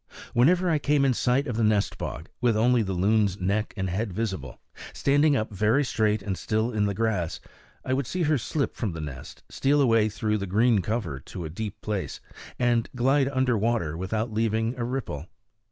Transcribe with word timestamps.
Whenever 0.33 0.67
I 0.67 0.79
came 0.79 1.05
in 1.05 1.13
sight 1.13 1.45
of 1.45 1.57
the 1.57 1.63
nest 1.63 1.99
bog, 1.99 2.27
with 2.41 2.57
only 2.57 2.81
the 2.81 2.93
loon's 2.93 3.39
neck 3.39 3.71
and 3.77 3.87
head 3.87 4.11
visible, 4.11 4.59
standing 4.93 5.35
up 5.35 5.53
very 5.53 5.83
straight 5.83 6.23
and 6.23 6.35
still 6.35 6.71
in 6.71 6.85
the 6.87 6.95
grass, 6.95 7.39
I 7.85 7.93
would 7.93 8.07
see 8.07 8.23
her 8.23 8.39
slip 8.39 8.75
from 8.75 8.93
the 8.93 8.99
nest, 9.01 9.43
steal 9.49 9.79
away 9.79 10.09
through 10.09 10.39
the 10.39 10.47
green 10.47 10.79
cover 10.79 11.19
to 11.19 11.45
a 11.45 11.51
deep 11.51 11.81
place, 11.81 12.19
and 12.57 12.89
glide 12.95 13.29
under 13.29 13.55
water 13.55 13.95
without 13.95 14.33
leaving 14.33 14.73
a 14.75 14.83
ripple. 14.83 15.27